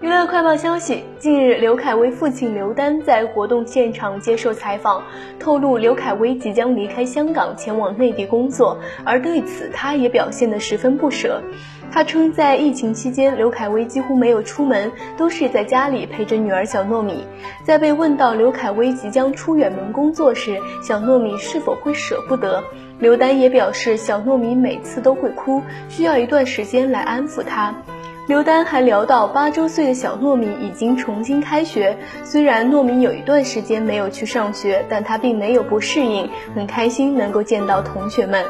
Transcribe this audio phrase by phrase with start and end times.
[0.00, 5.02] 娱乐快报消息：近日，刘恺威父亲刘丹在活动现场接受采访，
[5.40, 11.42] 透露刘恺威即将离开香港前往内地工作，而对此他也表现得十分不舍。
[11.90, 17.24] 他称，在疫情期间，刘恺威几乎没有出门，都是在家里陪着女儿小糯米。
[17.64, 22.62] 在被问到刘恺威即将出远门工作时，小糯米是否会舍不得，
[23.00, 27.74] 刘丹也表示，小糯米每次都会哭，需要一段时间来安抚她。
[28.28, 31.96] 刘丹还聊到，八周岁的小糯米已经重新开学。
[32.22, 38.44] 虽然糯米有一段时间没有去上学，但他并没有不适应，很开心能够见到同学们。